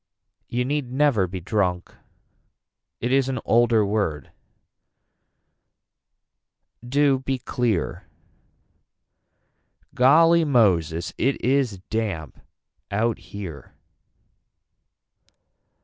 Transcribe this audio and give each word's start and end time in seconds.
You 0.47 0.65
need 0.65 0.91
never 0.91 1.27
be 1.27 1.39
drunk. 1.39 1.93
It 3.01 3.11
is 3.11 3.29
an 3.29 3.37
older 3.45 3.85
word. 3.85 4.31
Do 6.83 7.19
be 7.19 7.37
clear. 7.37 8.07
Golly 9.93 10.43
Moses 10.43 11.13
it 11.19 11.39
is 11.41 11.77
damp 11.91 12.39
out 12.89 13.19
here. 13.19 13.75